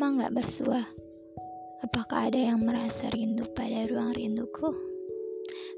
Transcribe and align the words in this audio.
Lama 0.00 0.16
gak 0.16 0.32
bersua. 0.32 0.80
Apakah 1.84 2.32
ada 2.32 2.40
yang 2.40 2.64
merasa 2.64 3.12
rindu 3.12 3.44
pada 3.52 3.84
ruang 3.84 4.16
rinduku? 4.16 4.72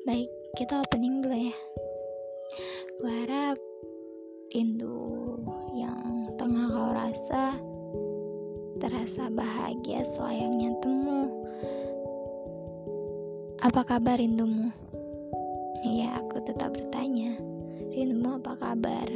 Baik, 0.07 0.31
kita 0.55 0.79
opening 0.79 1.27
dulu 1.27 1.51
ya. 1.51 1.57
Gue 3.03 3.11
harap 3.27 3.59
rindu 4.55 5.03
yang 5.75 6.31
tengah 6.39 6.71
kau 6.71 6.95
rasa 6.95 7.59
terasa 8.79 9.27
bahagia 9.35 10.07
sayangnya 10.15 10.71
temu. 10.79 11.27
Apa 13.59 13.83
kabar 13.83 14.23
rindumu? 14.23 14.71
Iya, 15.83 16.23
aku 16.23 16.47
tetap 16.47 16.79
bertanya. 16.79 17.43
Rindumu 17.91 18.39
apa 18.39 18.55
kabar? 18.55 19.11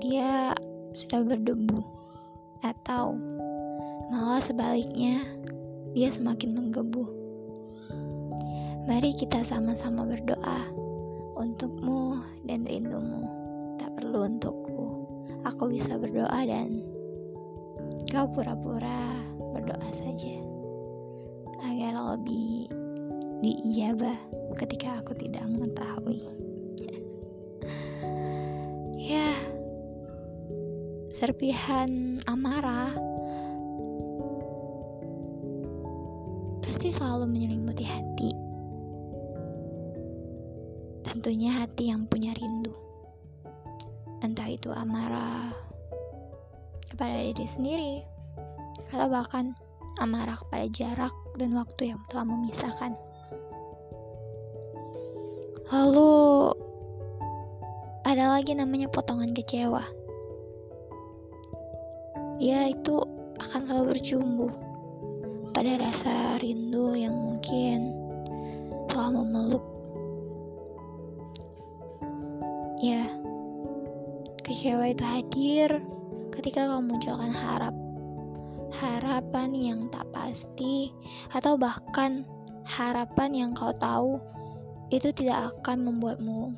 Dia 0.00 0.56
sudah 0.96 1.20
berdebu 1.20 1.99
atau 2.60 3.16
malah 4.12 4.42
sebaliknya 4.44 5.24
dia 5.96 6.12
semakin 6.12 6.54
menggebu. 6.54 7.04
Mari 8.86 9.14
kita 9.16 9.44
sama-sama 9.46 10.02
berdoa 10.08 10.66
untukmu 11.38 12.20
dan 12.44 12.66
rindumu. 12.66 13.28
Tak 13.80 13.96
perlu 13.96 14.28
untukku. 14.28 14.86
Aku 15.46 15.72
bisa 15.72 15.96
berdoa 15.96 16.44
dan 16.44 16.84
kau 18.12 18.28
pura-pura 18.28 19.24
berdoa 19.56 19.88
saja 20.04 20.36
agar 21.64 21.92
lebih 22.16 22.68
diijabah 23.40 24.16
ketika 24.60 25.00
aku 25.00 25.16
tidak 25.16 25.44
mengetahui. 25.48 26.49
Serpihan 31.20 32.16
amarah 32.24 32.96
pasti 36.64 36.88
selalu 36.96 37.28
menyelimuti 37.28 37.84
hati. 37.84 38.32
Tentunya 41.04 41.60
hati 41.60 41.92
yang 41.92 42.08
punya 42.08 42.32
rindu. 42.32 42.72
Entah 44.24 44.48
itu 44.48 44.72
amarah 44.72 45.52
kepada 46.88 47.20
diri 47.20 47.44
sendiri 47.52 47.94
atau 48.88 49.12
bahkan 49.12 49.52
amarah 50.00 50.40
kepada 50.40 50.72
jarak 50.72 51.12
dan 51.36 51.52
waktu 51.52 51.92
yang 51.92 52.00
telah 52.08 52.24
memisahkan. 52.24 52.96
Lalu 55.68 56.16
ada 58.08 58.40
lagi 58.40 58.56
namanya 58.56 58.88
potongan 58.88 59.36
kecewa 59.36 59.99
dia 62.40 62.72
itu 62.72 63.04
akan 63.36 63.68
selalu 63.68 63.84
bercumbu 63.92 64.48
pada 65.52 65.76
rasa 65.76 66.40
rindu 66.40 66.96
yang 66.96 67.12
mungkin 67.12 67.92
telah 68.88 69.12
memeluk. 69.12 69.60
Ya, 72.80 73.04
kecewa 74.40 74.88
itu 74.88 75.04
hadir 75.04 75.68
ketika 76.32 76.64
kau 76.64 76.80
munculkan 76.80 77.28
harap. 77.28 77.76
Harapan 78.72 79.52
yang 79.52 79.80
tak 79.92 80.08
pasti 80.08 80.88
atau 81.36 81.60
bahkan 81.60 82.24
harapan 82.64 83.36
yang 83.36 83.50
kau 83.52 83.76
tahu 83.76 84.16
itu 84.88 85.12
tidak 85.12 85.52
akan 85.60 85.92
membuatmu 85.92 86.56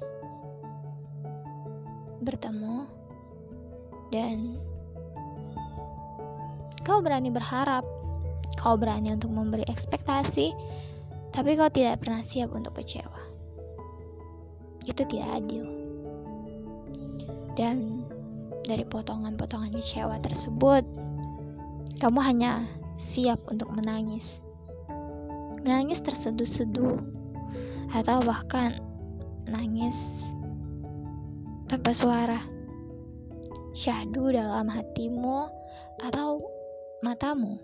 bertemu 2.22 2.86
dan 4.14 4.62
Kau 6.82 6.98
berani 6.98 7.30
berharap, 7.30 7.86
kau 8.58 8.74
berani 8.74 9.14
untuk 9.14 9.30
memberi 9.30 9.62
ekspektasi, 9.70 10.50
tapi 11.30 11.54
kau 11.54 11.70
tidak 11.70 12.02
pernah 12.02 12.22
siap 12.26 12.50
untuk 12.52 12.74
kecewa. 12.74 13.22
Itu 14.82 15.06
tidak 15.06 15.30
adil. 15.42 15.64
Dan 17.54 18.02
dari 18.66 18.82
potongan-potongan 18.82 19.70
kecewa 19.70 20.18
tersebut, 20.26 20.82
kamu 22.02 22.18
hanya 22.18 22.66
siap 23.14 23.38
untuk 23.46 23.70
menangis. 23.70 24.26
Menangis 25.62 26.02
terseduh-seduh, 26.02 26.98
atau 27.94 28.18
bahkan 28.26 28.82
nangis 29.46 29.94
tanpa 31.70 31.94
suara. 31.94 32.42
Syahdu 33.72 34.36
dalam 34.36 34.68
hatimu 34.68 35.48
atau 36.04 36.51
matamu. 37.02 37.58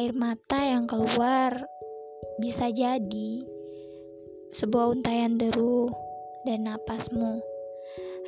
Air 0.00 0.16
mata 0.16 0.56
yang 0.64 0.88
keluar 0.88 1.52
bisa 2.40 2.72
jadi 2.72 3.44
sebuah 4.56 4.96
untayan 4.96 5.36
deru 5.36 5.92
dan 6.48 6.64
napasmu, 6.64 7.44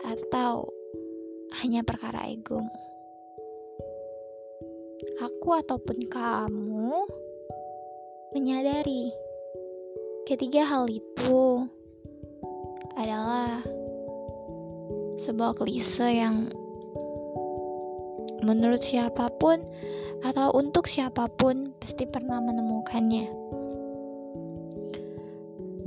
atau 0.05 0.69
hanya 1.65 1.81
perkara 1.81 2.29
egomu. 2.29 2.69
Aku 5.25 5.49
ataupun 5.57 6.13
kamu 6.13 7.09
menyadari 8.37 9.09
ketiga 10.29 10.69
hal 10.69 10.93
itu 10.93 11.65
adalah 13.01 13.65
sebuah 15.25 15.57
klise 15.57 16.21
yang 16.21 16.53
menurut 18.45 18.85
siapa 18.85 19.33
pun 19.41 19.61
atau 20.25 20.53
untuk 20.57 20.89
siapa 20.89 21.29
pun 21.37 21.73
pasti 21.81 22.09
pernah 22.09 22.41
menemukannya. 22.41 23.29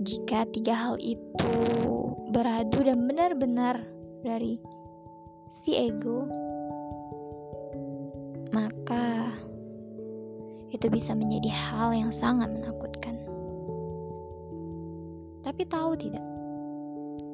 Jika 0.05 0.45
tiga 0.53 0.73
hal 0.77 0.95
itu 1.01 1.53
beradu 2.29 2.85
dan 2.85 3.09
benar-benar 3.09 3.81
dari 4.21 4.61
si 5.65 5.73
ego, 5.73 6.29
maka 8.53 9.33
itu 10.69 10.85
bisa 10.93 11.17
menjadi 11.17 11.49
hal 11.49 11.97
yang 11.97 12.13
sangat 12.13 12.53
menakutkan. 12.53 13.17
Tapi 15.41 15.63
tahu 15.65 15.97
tidak, 15.97 16.25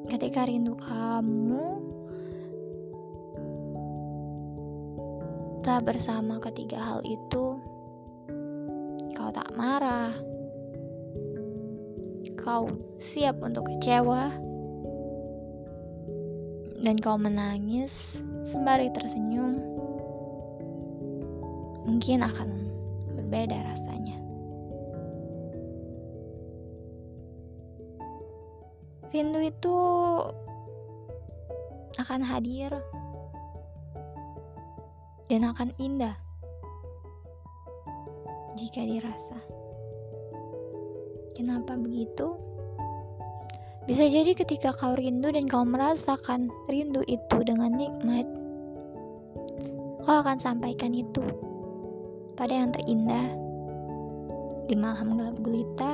ketika 0.08 0.48
rindu 0.48 0.72
kamu 0.80 1.83
kita 5.64 5.80
bersama 5.80 6.36
ketiga 6.44 6.76
hal 6.76 7.00
itu, 7.08 7.56
kau 9.16 9.30
tak 9.32 9.48
marah, 9.56 10.12
kau 12.36 12.68
siap 13.00 13.40
untuk 13.40 13.64
kecewa, 13.72 14.28
dan 16.84 17.00
kau 17.00 17.16
menangis 17.16 17.88
sembari 18.52 18.92
tersenyum, 18.92 19.56
mungkin 21.88 22.20
akan 22.20 22.68
berbeda 23.16 23.56
rasanya. 23.56 24.20
Rindu 29.16 29.40
itu 29.48 29.76
akan 31.96 32.20
hadir 32.20 32.68
dan 35.28 35.48
akan 35.48 35.72
indah 35.80 36.16
jika 38.54 38.84
dirasa. 38.84 39.38
Kenapa 41.34 41.74
begitu? 41.74 42.38
Bisa 43.84 44.08
jadi 44.08 44.32
ketika 44.32 44.72
kau 44.72 44.96
rindu 44.96 45.28
dan 45.28 45.44
kau 45.44 45.66
merasakan 45.66 46.48
rindu 46.72 47.04
itu 47.04 47.38
dengan 47.44 47.74
nikmat, 47.76 48.24
kau 50.06 50.24
akan 50.24 50.40
sampaikan 50.40 50.94
itu 50.96 51.24
pada 52.38 52.54
yang 52.54 52.72
terindah 52.72 53.28
di 54.70 54.74
malam 54.78 55.20
gelap 55.20 55.36
gulita 55.44 55.92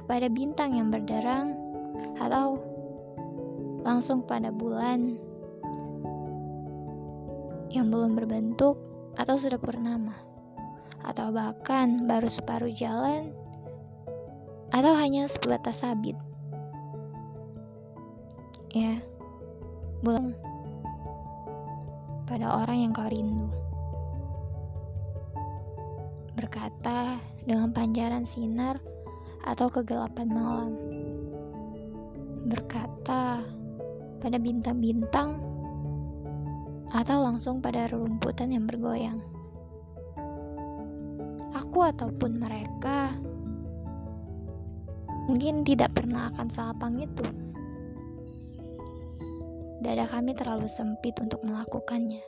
kepada 0.00 0.30
bintang 0.32 0.78
yang 0.78 0.88
berderang 0.88 1.52
atau 2.16 2.56
langsung 3.84 4.24
pada 4.24 4.48
bulan 4.48 5.20
yang 7.76 7.92
belum 7.92 8.16
berbentuk 8.16 8.80
atau 9.20 9.36
sudah 9.36 9.60
purnama, 9.60 10.16
atau 11.04 11.28
bahkan 11.28 12.08
baru 12.08 12.28
separuh 12.32 12.72
jalan, 12.72 13.36
atau 14.72 14.92
hanya 14.96 15.28
sebatas 15.28 15.84
sabit. 15.84 16.16
Ya, 18.72 19.00
belum 20.00 20.36
pada 22.28 22.60
orang 22.60 22.88
yang 22.88 22.92
kau 22.92 23.08
rindu. 23.08 23.48
Berkata 26.36 27.16
dengan 27.48 27.72
pancaran 27.72 28.28
sinar 28.28 28.76
atau 29.48 29.72
kegelapan 29.72 30.28
malam. 30.28 30.72
Berkata 32.50 33.40
pada 34.20 34.36
bintang-bintang 34.36 35.55
atau 36.94 37.26
langsung 37.26 37.58
pada 37.58 37.90
rumputan 37.90 38.54
yang 38.54 38.66
bergoyang. 38.66 39.18
Aku 41.56 41.82
ataupun 41.82 42.38
mereka 42.38 43.16
mungkin 45.26 45.66
tidak 45.66 45.96
pernah 45.98 46.30
akan 46.30 46.48
salapang 46.54 47.02
itu. 47.02 47.26
Dada 49.82 50.06
kami 50.06 50.34
terlalu 50.34 50.70
sempit 50.70 51.14
untuk 51.18 51.42
melakukannya. 51.42 52.22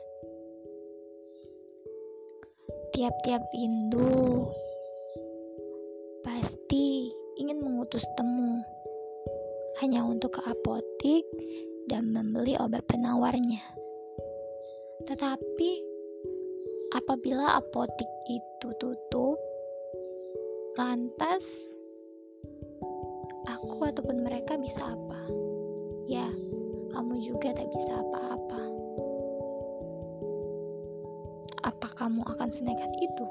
Tiap-tiap 2.95 3.43
rindu 3.55 4.43
pasti 6.25 7.07
ingin 7.39 7.63
mengutus 7.63 8.03
temu 8.19 8.59
hanya 9.79 10.03
untuk 10.03 10.35
ke 10.35 10.41
apotik 10.43 11.23
dan 11.87 12.11
membeli 12.11 12.59
obat 12.59 12.83
penawarnya. 12.85 13.78
Tetapi 15.07 15.71
apabila 16.91 17.61
apotik 17.61 18.09
itu 18.27 18.67
tutup, 18.81 19.39
lantas 20.75 21.43
aku 23.47 23.87
ataupun 23.87 24.27
mereka 24.27 24.59
bisa 24.59 24.83
apa? 24.83 25.21
Ya, 26.09 26.27
kamu 26.91 27.21
juga 27.23 27.55
tak 27.55 27.69
bisa 27.71 28.03
apa-apa. 28.03 28.63
Apa 31.63 31.87
kamu 31.95 32.25
akan 32.35 32.49
senekat 32.51 32.91
itu 32.99 33.25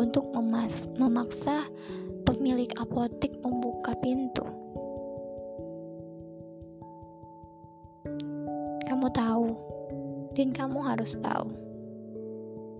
untuk 0.00 0.26
memas 0.34 0.72
memaksa 0.98 1.68
pemilik 2.26 2.70
apotik 2.80 3.36
membuka 3.44 3.94
pintu? 4.02 4.59
Dan 10.40 10.56
kamu 10.56 10.80
harus 10.80 11.20
tahu, 11.20 11.52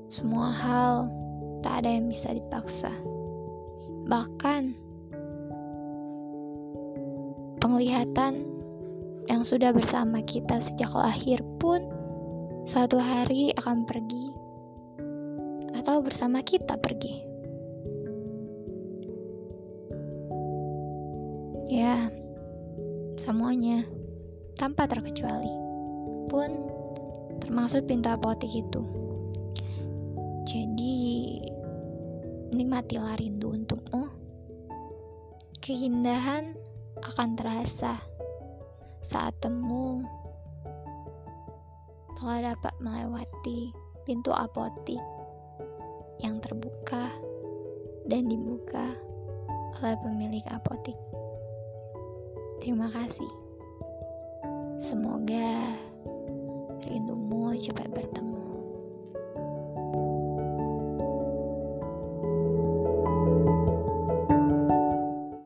semua 0.09 0.49
hal 0.49 1.13
tak 1.61 1.85
ada 1.85 1.93
yang 1.93 2.09
bisa 2.09 2.33
dipaksa. 2.33 2.89
Bahkan, 4.09 4.73
penglihatan 7.61 8.49
yang 9.29 9.45
sudah 9.45 9.77
bersama 9.77 10.25
kita 10.25 10.57
sejak 10.65 10.89
lahir 10.97 11.45
pun 11.61 11.85
satu 12.65 12.97
hari 12.97 13.53
akan 13.61 13.85
pergi 13.85 14.33
atau 15.77 16.01
bersama 16.01 16.41
kita 16.41 16.81
pergi. 16.81 17.29
Ya, 21.69 22.09
semuanya 23.21 23.85
tanpa 24.57 24.89
terkecuali 24.89 25.53
pun 26.33 26.71
termasuk 27.41 27.89
pintu 27.89 28.13
apotik 28.13 28.53
itu. 28.53 28.83
Jadi, 30.47 30.99
nikmatilah 32.55 33.17
rindu 33.19 33.55
untukmu. 33.55 34.11
Keindahan 35.61 36.57
akan 37.01 37.29
terasa 37.39 38.01
saat 39.07 39.35
temu 39.41 40.05
telah 42.21 42.53
dapat 42.53 42.75
melewati 42.79 43.73
pintu 44.05 44.31
apotik 44.35 45.01
yang 46.21 46.37
terbuka 46.45 47.09
dan 48.09 48.29
dibuka 48.29 48.93
oleh 49.81 49.97
pemilik 50.05 50.45
apotik. 50.53 50.97
Terima 52.61 52.93
kasih. 52.93 53.33
Semoga 54.85 55.73
Rindumu 56.81 57.53
cepat 57.61 57.89
bertemu. 57.93 58.60